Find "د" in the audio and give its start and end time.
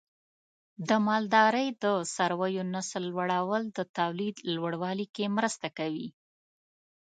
0.87-0.89, 1.83-1.85, 3.77-3.79